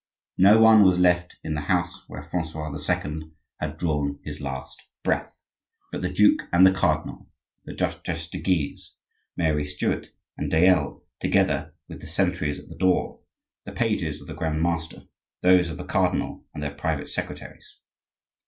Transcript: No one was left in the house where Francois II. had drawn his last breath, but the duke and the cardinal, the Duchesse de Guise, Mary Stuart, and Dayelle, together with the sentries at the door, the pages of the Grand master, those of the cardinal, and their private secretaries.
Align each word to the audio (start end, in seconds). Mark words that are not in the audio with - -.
No 0.39 0.59
one 0.59 0.81
was 0.81 0.97
left 0.97 1.35
in 1.43 1.53
the 1.53 1.61
house 1.61 2.05
where 2.09 2.23
Francois 2.23 2.75
II. 2.75 3.33
had 3.59 3.77
drawn 3.77 4.17
his 4.23 4.41
last 4.41 4.81
breath, 5.03 5.43
but 5.91 6.01
the 6.01 6.09
duke 6.11 6.41
and 6.51 6.65
the 6.65 6.71
cardinal, 6.71 7.29
the 7.65 7.73
Duchesse 7.75 8.27
de 8.31 8.39
Guise, 8.41 8.95
Mary 9.37 9.63
Stuart, 9.63 10.09
and 10.39 10.49
Dayelle, 10.51 11.03
together 11.19 11.75
with 11.87 12.01
the 12.01 12.07
sentries 12.07 12.57
at 12.57 12.67
the 12.67 12.77
door, 12.77 13.19
the 13.63 13.71
pages 13.71 14.19
of 14.19 14.25
the 14.25 14.33
Grand 14.33 14.59
master, 14.63 15.03
those 15.43 15.69
of 15.69 15.77
the 15.77 15.85
cardinal, 15.85 16.45
and 16.51 16.63
their 16.63 16.73
private 16.73 17.07
secretaries. 17.07 17.77